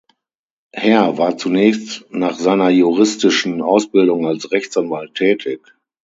Herr 0.73 1.19
war 1.19 1.37
zunächst 1.37 2.05
nach 2.09 2.33
seiner 2.33 2.69
juristischen 2.69 3.61
Ausbildung 3.61 4.25
als 4.25 4.49
Rechtsanwalt 4.51 5.13
tätig. 5.13 5.61